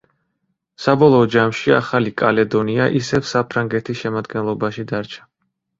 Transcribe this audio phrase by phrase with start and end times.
[0.85, 5.29] საბოლოო ჯამში ახალი კალედონია ისევ საფრანგეთის შემადგენლობაში დარჩა.